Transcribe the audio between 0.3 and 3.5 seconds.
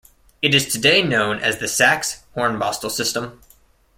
It is today known as the Sachs-Hornbostel system.